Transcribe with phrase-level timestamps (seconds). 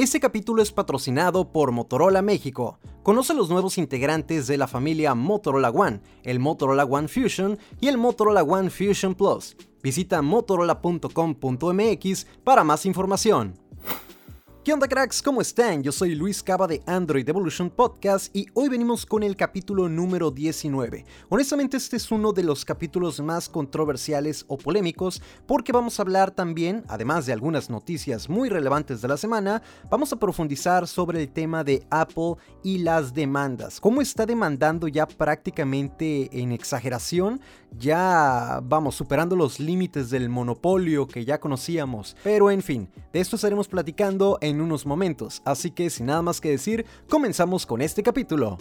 [0.00, 2.78] Este capítulo es patrocinado por Motorola México.
[3.02, 7.98] Conoce los nuevos integrantes de la familia Motorola One, el Motorola One Fusion y el
[7.98, 9.58] Motorola One Fusion Plus.
[9.82, 13.58] Visita motorola.com.mx para más información.
[14.62, 15.22] ¿Qué onda cracks?
[15.22, 15.82] ¿Cómo están?
[15.82, 20.30] Yo soy Luis Cava de Android Evolution Podcast y hoy venimos con el capítulo número
[20.30, 21.06] 19.
[21.30, 26.30] Honestamente este es uno de los capítulos más controversiales o polémicos porque vamos a hablar
[26.32, 31.30] también, además de algunas noticias muy relevantes de la semana, vamos a profundizar sobre el
[31.30, 33.80] tema de Apple y las demandas.
[33.80, 37.40] ¿Cómo está demandando ya prácticamente en exageración?
[37.78, 42.14] Ya vamos superando los límites del monopolio que ya conocíamos.
[42.22, 46.22] Pero en fin, de esto estaremos platicando en en unos momentos, así que sin nada
[46.22, 48.58] más que decir, comenzamos con este capítulo.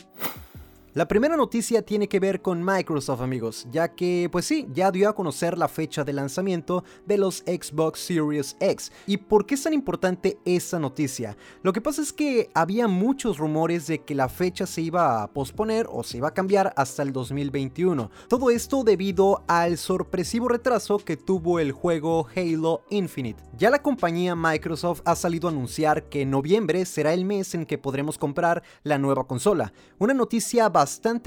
[0.96, 5.08] La primera noticia tiene que ver con Microsoft amigos, ya que pues sí, ya dio
[5.08, 8.92] a conocer la fecha de lanzamiento de los Xbox Series X.
[9.06, 11.38] ¿Y por qué es tan importante esa noticia?
[11.62, 15.32] Lo que pasa es que había muchos rumores de que la fecha se iba a
[15.32, 18.10] posponer o se iba a cambiar hasta el 2021.
[18.28, 23.44] Todo esto debido al sorpresivo retraso que tuvo el juego Halo Infinite.
[23.60, 27.78] Ya la compañía Microsoft ha salido a anunciar que noviembre será el mes en que
[27.78, 29.72] podremos comprar la nueva consola.
[30.00, 30.79] Una noticia bastante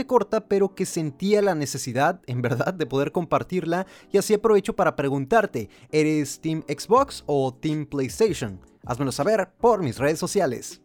[0.06, 4.96] corta, pero que sentía la necesidad, en verdad, de poder compartirla y así aprovecho para
[4.96, 8.60] preguntarte, ¿eres Team Xbox o Team PlayStation?
[8.84, 10.81] Házmelo saber por mis redes sociales.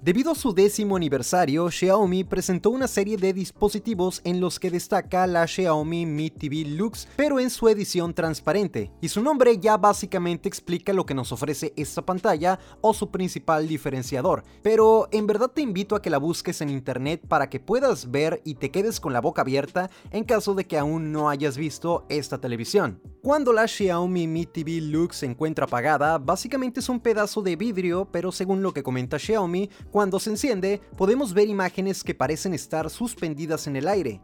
[0.00, 5.26] Debido a su décimo aniversario, Xiaomi presentó una serie de dispositivos en los que destaca
[5.26, 10.48] la Xiaomi Mi TV Lux, pero en su edición transparente, y su nombre ya básicamente
[10.48, 15.62] explica lo que nos ofrece esta pantalla o su principal diferenciador, pero en verdad te
[15.62, 19.12] invito a que la busques en internet para que puedas ver y te quedes con
[19.12, 23.02] la boca abierta en caso de que aún no hayas visto esta televisión.
[23.20, 28.08] Cuando la Xiaomi Mi TV Lux se encuentra apagada, básicamente es un pedazo de vidrio,
[28.12, 32.90] pero según lo que comenta Xiaomi, cuando se enciende, podemos ver imágenes que parecen estar
[32.90, 34.20] suspendidas en el aire.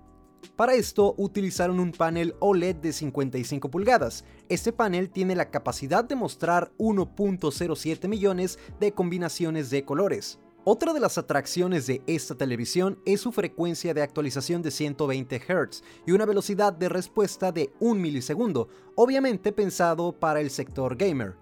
[0.57, 4.25] Para esto utilizaron un panel OLED de 55 pulgadas.
[4.49, 10.39] Este panel tiene la capacidad de mostrar 1.07 millones de combinaciones de colores.
[10.67, 15.83] Otra de las atracciones de esta televisión es su frecuencia de actualización de 120 Hz
[16.07, 21.37] y una velocidad de respuesta de 1 milisegundo, obviamente pensado para el sector gamer.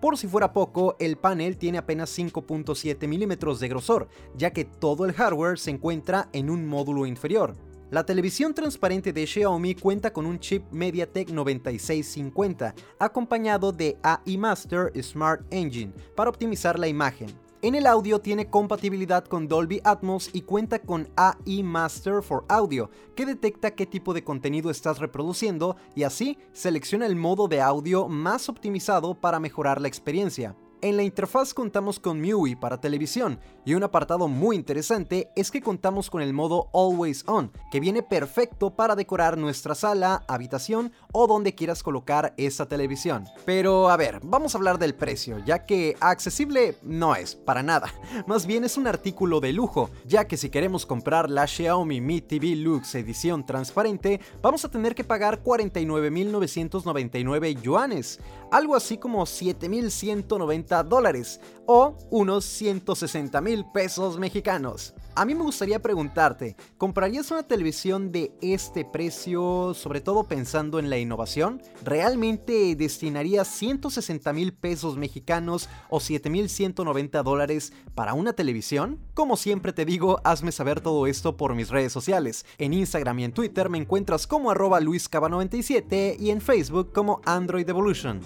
[0.00, 5.04] Por si fuera poco, el panel tiene apenas 5.7 milímetros de grosor, ya que todo
[5.04, 7.56] el hardware se encuentra en un módulo inferior.
[7.90, 14.92] La televisión transparente de Xiaomi cuenta con un chip MediaTek 9650, acompañado de AI Master
[15.02, 17.47] Smart Engine para optimizar la imagen.
[17.60, 22.88] En el audio tiene compatibilidad con Dolby Atmos y cuenta con AI Master for Audio,
[23.16, 28.06] que detecta qué tipo de contenido estás reproduciendo y así selecciona el modo de audio
[28.06, 30.54] más optimizado para mejorar la experiencia.
[30.80, 35.60] En la interfaz contamos con MIUI para televisión y un apartado muy interesante es que
[35.60, 41.26] contamos con el modo Always On, que viene perfecto para decorar nuestra sala, habitación o
[41.26, 43.24] donde quieras colocar esa televisión.
[43.44, 47.92] Pero a ver, vamos a hablar del precio, ya que accesible no es, para nada.
[48.28, 52.20] Más bien es un artículo de lujo, ya que si queremos comprar la Xiaomi Mi
[52.20, 58.20] TV Lux edición transparente, vamos a tener que pagar 49.999 yuanes,
[58.52, 64.94] algo así como 7.190 dólares o unos 160 mil pesos mexicanos.
[65.14, 70.90] A mí me gustaría preguntarte, ¿comprarías una televisión de este precio, sobre todo pensando en
[70.90, 71.60] la innovación?
[71.84, 79.00] ¿Realmente destinarías 160 mil pesos mexicanos o 7.190 dólares para una televisión?
[79.12, 82.46] Como siempre te digo, hazme saber todo esto por mis redes sociales.
[82.58, 87.68] En Instagram y en Twitter me encuentras como arroba luiscaba97 y en Facebook como Android
[87.68, 88.20] Evolution.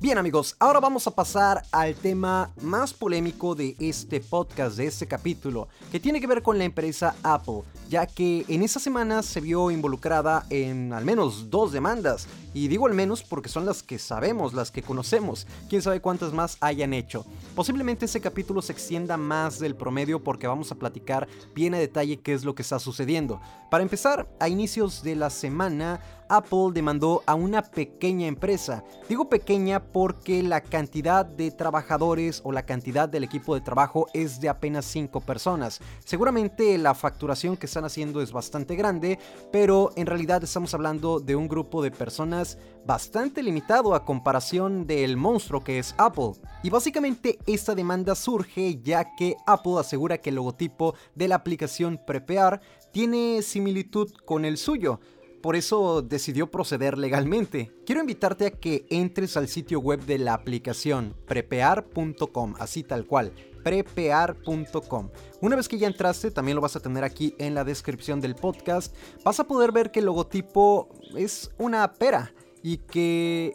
[0.00, 5.06] Bien amigos, ahora vamos a pasar al tema más polémico de este podcast, de este
[5.06, 9.42] capítulo, que tiene que ver con la empresa Apple, ya que en esa semana se
[9.42, 13.98] vio involucrada en al menos dos demandas, y digo al menos porque son las que
[13.98, 17.24] sabemos, las que conocemos, quién sabe cuántas más hayan hecho.
[17.54, 22.20] Posiblemente ese capítulo se extienda más del promedio porque vamos a platicar bien a detalle
[22.20, 23.40] qué es lo que está sucediendo.
[23.70, 28.84] Para empezar, a inicios de la semana, Apple demandó a una pequeña empresa.
[29.08, 34.40] Digo pequeña porque la cantidad de trabajadores o la cantidad del equipo de trabajo es
[34.40, 35.80] de apenas 5 personas.
[36.04, 39.18] Seguramente la facturación que están haciendo es bastante grande,
[39.52, 42.39] pero en realidad estamos hablando de un grupo de personas
[42.86, 46.32] bastante limitado a comparación del monstruo que es Apple.
[46.62, 52.00] Y básicamente esta demanda surge ya que Apple asegura que el logotipo de la aplicación
[52.06, 52.60] Prepare
[52.92, 55.00] tiene similitud con el suyo
[55.40, 57.72] por eso decidió proceder legalmente.
[57.86, 63.32] Quiero invitarte a que entres al sitio web de la aplicación prepear.com, así tal cual,
[63.62, 65.10] prepear.com.
[65.40, 68.34] Una vez que ya entraste, también lo vas a tener aquí en la descripción del
[68.34, 68.94] podcast,
[69.24, 72.32] vas a poder ver que el logotipo es una pera
[72.62, 73.54] y que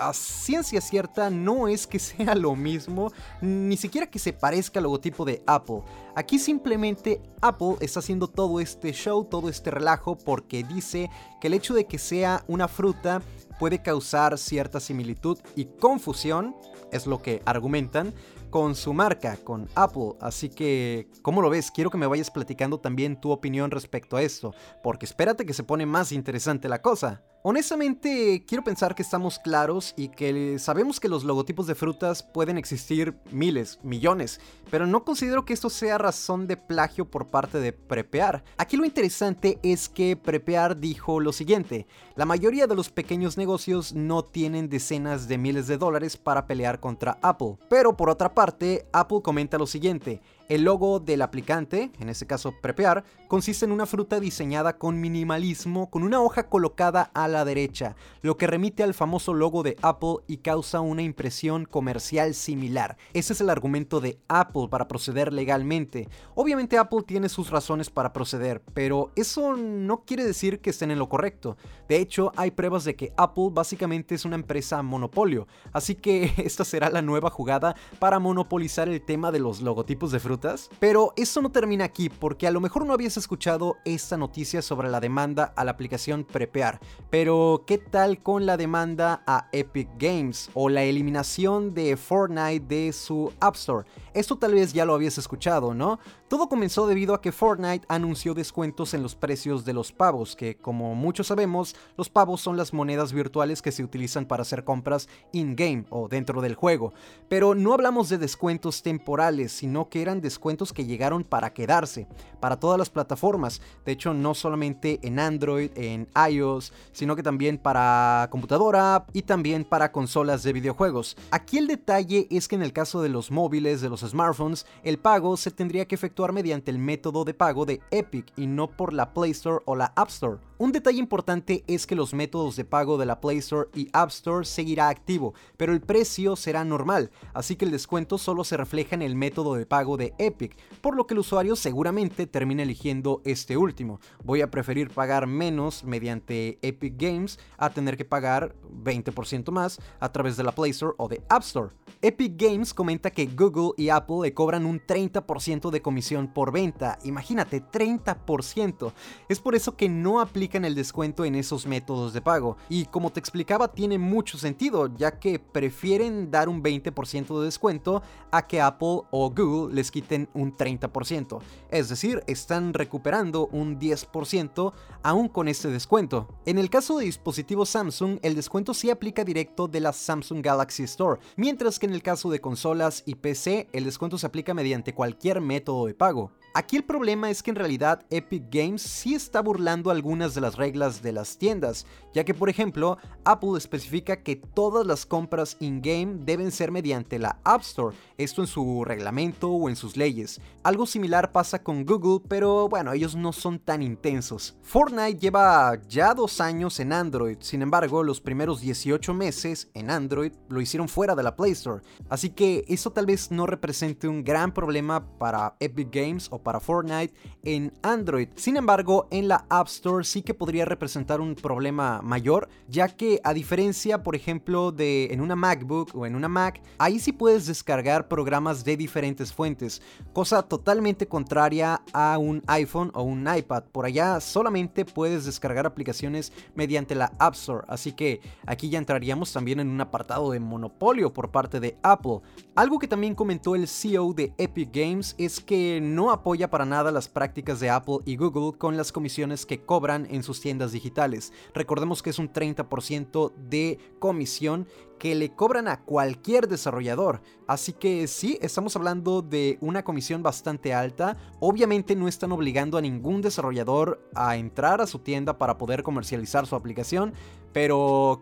[0.00, 4.84] a ciencia cierta no es que sea lo mismo, ni siquiera que se parezca al
[4.84, 5.82] logotipo de Apple.
[6.14, 11.10] Aquí simplemente Apple está haciendo todo este show, todo este relajo, porque dice
[11.40, 13.22] que el hecho de que sea una fruta
[13.58, 16.56] puede causar cierta similitud y confusión,
[16.92, 18.14] es lo que argumentan,
[18.50, 20.14] con su marca, con Apple.
[20.20, 21.70] Así que, ¿cómo lo ves?
[21.70, 25.64] Quiero que me vayas platicando también tu opinión respecto a esto, porque espérate que se
[25.64, 27.22] pone más interesante la cosa.
[27.42, 32.58] Honestamente, quiero pensar que estamos claros y que sabemos que los logotipos de frutas pueden
[32.58, 34.40] existir miles, millones,
[34.72, 38.42] pero no considero que esto sea razón de plagio por parte de Prepear.
[38.56, 41.86] Aquí lo interesante es que Prepear dijo lo siguiente,
[42.16, 46.80] la mayoría de los pequeños negocios no tienen decenas de miles de dólares para pelear
[46.80, 52.08] contra Apple, pero por otra parte, Apple comenta lo siguiente, el logo del aplicante, en
[52.08, 57.28] este caso Prepear, consiste en una fruta diseñada con minimalismo, con una hoja colocada a
[57.28, 62.34] la derecha, lo que remite al famoso logo de Apple y causa una impresión comercial
[62.34, 62.96] similar.
[63.12, 66.08] Ese es el argumento de Apple para proceder legalmente.
[66.34, 70.98] Obviamente Apple tiene sus razones para proceder, pero eso no quiere decir que estén en
[70.98, 71.58] lo correcto.
[71.88, 76.64] De hecho, hay pruebas de que Apple básicamente es una empresa monopolio, así que esta
[76.64, 80.37] será la nueva jugada para monopolizar el tema de los logotipos de fruta
[80.78, 84.88] pero eso no termina aquí, porque a lo mejor no habías escuchado esta noticia sobre
[84.88, 86.80] la demanda a la aplicación Prepear.
[87.10, 92.92] Pero, ¿qué tal con la demanda a Epic Games o la eliminación de Fortnite de
[92.92, 93.86] su App Store?
[94.14, 96.00] Esto tal vez ya lo habías escuchado, ¿no?
[96.28, 100.56] Todo comenzó debido a que Fortnite anunció descuentos en los precios de los pavos, que
[100.56, 105.08] como muchos sabemos, los pavos son las monedas virtuales que se utilizan para hacer compras
[105.32, 106.92] in-game o dentro del juego.
[107.28, 112.06] Pero no hablamos de descuentos temporales, sino que eran descuentos que llegaron para quedarse,
[112.38, 113.62] para todas las plataformas.
[113.84, 119.64] De hecho, no solamente en Android, en iOS, sino que también para computadora y también
[119.64, 121.16] para consolas de videojuegos.
[121.30, 124.98] Aquí el detalle es que en el caso de los móviles, de los smartphones, el
[124.98, 128.92] pago se tendría que efectuar mediante el método de pago de Epic y no por
[128.92, 130.38] la Play Store o la App Store.
[130.60, 134.08] Un detalle importante es que los métodos de pago de la Play Store y App
[134.08, 138.96] Store seguirá activo, pero el precio será normal, así que el descuento solo se refleja
[138.96, 143.22] en el método de pago de Epic, por lo que el usuario seguramente termina eligiendo
[143.24, 144.00] este último.
[144.24, 148.54] Voy a preferir pagar menos mediante Epic Games a tener que pagar
[148.84, 151.70] 20% más a través de la Play Store o de App Store.
[152.02, 156.98] Epic Games comenta que Google y Apple le cobran un 30% de comisión por venta.
[157.04, 158.92] Imagínate, 30%.
[159.28, 162.56] Es por eso que no aplica el descuento en esos métodos de pago.
[162.68, 168.02] Y como te explicaba, tiene mucho sentido, ya que prefieren dar un 20% de descuento
[168.30, 171.40] a que Apple o Google les quiten un 30%.
[171.70, 174.72] Es decir, están recuperando un 10%
[175.02, 176.28] aún con este descuento.
[176.46, 180.84] En el caso de dispositivos Samsung, el descuento sí aplica directo de la Samsung Galaxy
[180.84, 184.94] Store, mientras que en el caso de consolas y PC, el descuento se aplica mediante
[184.94, 186.32] cualquier método de pago.
[186.54, 190.56] Aquí el problema es que en realidad Epic Games sí está burlando algunas de las
[190.56, 196.24] reglas de las tiendas, ya que por ejemplo Apple especifica que todas las compras in-game
[196.24, 200.40] deben ser mediante la App Store, esto en su reglamento o en sus leyes.
[200.62, 204.56] Algo similar pasa con Google, pero bueno, ellos no son tan intensos.
[204.62, 210.32] Fortnite lleva ya dos años en Android, sin embargo los primeros 18 meses en Android
[210.48, 214.24] lo hicieron fuera de la Play Store, así que eso tal vez no represente un
[214.24, 217.14] gran problema para Epic Games para Fortnite
[217.44, 218.28] en Android.
[218.36, 223.20] Sin embargo, en la App Store sí que podría representar un problema mayor, ya que
[223.24, 227.46] a diferencia, por ejemplo, de en una MacBook o en una Mac, ahí sí puedes
[227.46, 233.64] descargar programas de diferentes fuentes, cosa totalmente contraria a un iPhone o un iPad.
[233.72, 239.32] Por allá solamente puedes descargar aplicaciones mediante la App Store, así que aquí ya entraríamos
[239.32, 242.20] también en un apartado de monopolio por parte de Apple.
[242.54, 246.92] Algo que también comentó el CEO de Epic Games es que no apoya para nada
[246.92, 251.32] las prácticas de Apple y Google con las comisiones que cobran en sus tiendas digitales.
[251.54, 254.68] Recordemos que es un 30% de comisión
[254.98, 257.22] que le cobran a cualquier desarrollador.
[257.46, 261.16] Así que sí, estamos hablando de una comisión bastante alta.
[261.40, 266.46] Obviamente no están obligando a ningún desarrollador a entrar a su tienda para poder comercializar
[266.46, 267.14] su aplicación,
[267.54, 268.20] pero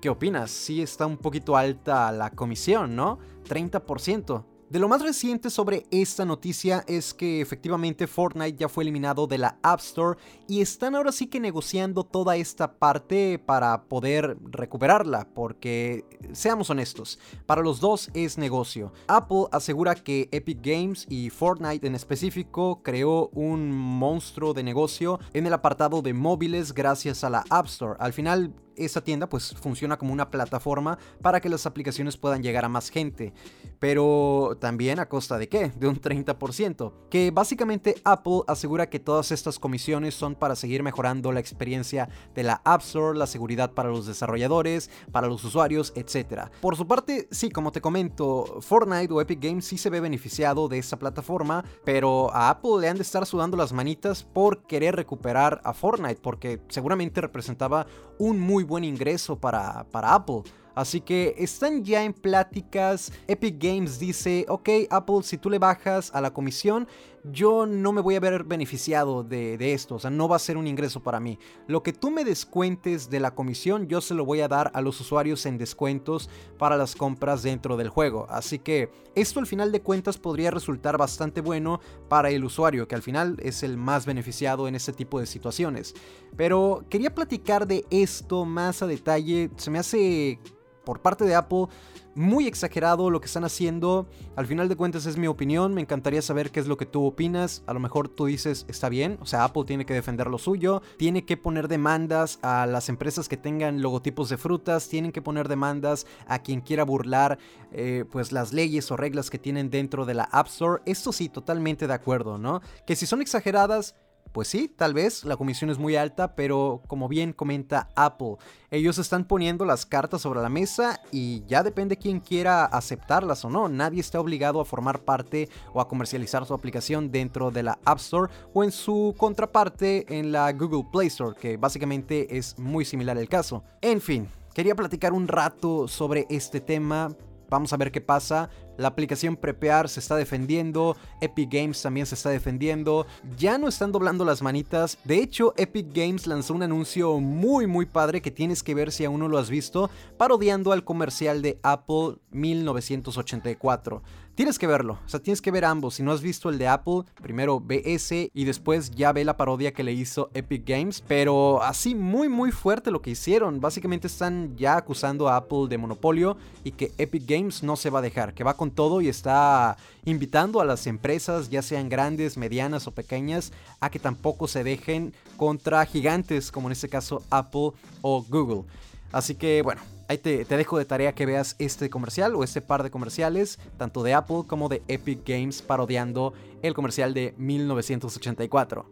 [0.00, 0.50] ¿qué opinas?
[0.50, 3.18] Sí está un poquito alta la comisión, ¿no?
[3.46, 4.55] 30%.
[4.68, 9.38] De lo más reciente sobre esta noticia es que efectivamente Fortnite ya fue eliminado de
[9.38, 10.18] la App Store
[10.48, 17.20] y están ahora sí que negociando toda esta parte para poder recuperarla, porque seamos honestos,
[17.46, 18.92] para los dos es negocio.
[19.06, 25.46] Apple asegura que Epic Games y Fortnite en específico creó un monstruo de negocio en
[25.46, 27.94] el apartado de móviles gracias a la App Store.
[28.00, 32.64] Al final esa tienda pues funciona como una plataforma para que las aplicaciones puedan llegar
[32.64, 33.32] a más gente.
[33.78, 35.70] Pero también a costa de qué?
[35.70, 36.92] De un 30%.
[37.10, 42.42] Que básicamente Apple asegura que todas estas comisiones son para seguir mejorando la experiencia de
[42.42, 46.48] la App Store, la seguridad para los desarrolladores, para los usuarios, etc.
[46.60, 50.68] Por su parte, sí, como te comento, Fortnite o Epic Games sí se ve beneficiado
[50.68, 54.96] de esta plataforma, pero a Apple le han de estar sudando las manitas por querer
[54.96, 57.86] recuperar a Fortnite, porque seguramente representaba
[58.18, 60.42] un muy buen ingreso para, para Apple.
[60.76, 63.10] Así que están ya en pláticas.
[63.26, 66.86] Epic Games dice, ok Apple, si tú le bajas a la comisión,
[67.32, 69.96] yo no me voy a ver beneficiado de, esto.
[69.96, 71.38] O sea, no va a ser un ingreso para mí.
[71.66, 74.80] Lo que tú me descuentes de la comisión, yo se lo voy a dar a
[74.80, 76.28] los usuarios en descuentos
[76.58, 78.26] para las compras dentro del juego.
[78.28, 82.94] Así que esto al final de cuentas podría resultar bastante bueno para el usuario, que
[82.94, 85.94] al final es el más beneficiado en este tipo de situaciones.
[86.36, 89.50] Pero quería platicar de esto más a detalle.
[89.56, 90.38] Se me hace
[90.86, 91.66] por parte de Apple
[92.14, 94.08] muy exagerado lo que están haciendo.
[94.36, 97.04] Al final de cuentas es mi opinión, me encantaría saber qué es lo que tú
[97.04, 97.62] opinas.
[97.66, 100.80] A lo mejor tú dices, está bien, o sea, Apple tiene que defender lo suyo,
[100.96, 105.46] tiene que poner demandas a las empresas que tengan logotipos de frutas, tienen que poner
[105.46, 107.38] demandas a quien quiera burlar
[107.70, 110.82] eh, pues las leyes o reglas que tienen dentro de la App Store.
[110.86, 112.62] Esto sí, totalmente de acuerdo, ¿no?
[112.86, 113.94] Que si son exageradas,
[114.36, 118.36] pues sí, tal vez la comisión es muy alta, pero como bien comenta Apple,
[118.70, 123.48] ellos están poniendo las cartas sobre la mesa y ya depende quién quiera aceptarlas o
[123.48, 123.70] no.
[123.70, 127.96] Nadie está obligado a formar parte o a comercializar su aplicación dentro de la App
[127.96, 133.16] Store o en su contraparte en la Google Play Store, que básicamente es muy similar
[133.16, 133.64] el caso.
[133.80, 137.16] En fin, quería platicar un rato sobre este tema
[137.48, 138.50] Vamos a ver qué pasa.
[138.76, 143.06] La aplicación Prepear se está defendiendo, Epic Games también se está defendiendo.
[143.38, 144.98] Ya no están doblando las manitas.
[145.04, 149.04] De hecho, Epic Games lanzó un anuncio muy muy padre que tienes que ver si
[149.04, 154.02] aún no lo has visto, parodiando al comercial de Apple 1984.
[154.36, 155.94] Tienes que verlo, o sea, tienes que ver ambos.
[155.94, 159.38] Si no has visto el de Apple, primero ve ese y después ya ve la
[159.38, 161.02] parodia que le hizo Epic Games.
[161.08, 163.62] Pero así muy muy fuerte lo que hicieron.
[163.62, 168.00] Básicamente están ya acusando a Apple de monopolio y que Epic Games no se va
[168.00, 172.36] a dejar, que va con todo y está invitando a las empresas, ya sean grandes,
[172.36, 177.70] medianas o pequeñas, a que tampoco se dejen contra gigantes como en este caso Apple
[178.02, 178.64] o Google.
[179.12, 182.84] Así que bueno, Ahí te, dejo de tarea que veas este comercial o este par
[182.84, 186.32] de comerciales, tanto de Apple como de Epic Games parodiando
[186.62, 188.86] el comercial de 1984.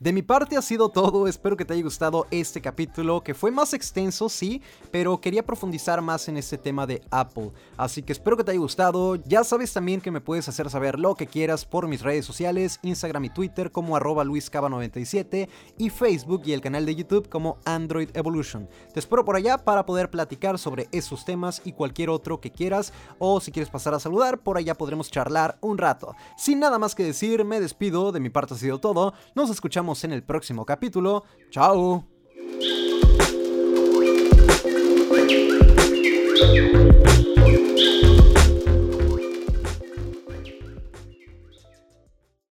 [0.00, 3.50] De mi parte ha sido todo, espero que te haya gustado este capítulo, que fue
[3.50, 4.62] más extenso, sí,
[4.92, 7.50] pero quería profundizar más en este tema de Apple.
[7.76, 11.00] Así que espero que te haya gustado, ya sabes también que me puedes hacer saber
[11.00, 16.42] lo que quieras por mis redes sociales, Instagram y Twitter como arroba luiscaba97 y Facebook
[16.44, 18.68] y el canal de YouTube como Android Evolution.
[18.94, 22.92] Te espero por allá para poder platicar sobre esos temas y cualquier otro que quieras,
[23.18, 26.14] o si quieres pasar a saludar, por allá podremos charlar un rato.
[26.36, 29.87] Sin nada más que decir, me despido, de mi parte ha sido todo, nos escuchamos
[30.04, 31.24] en el próximo capítulo.
[31.50, 32.04] ¡Chao!